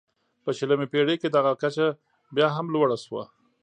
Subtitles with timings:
[0.43, 1.87] په شلمې پېړۍ کې دغه کچه
[2.35, 3.23] بیا هم لوړه شوه.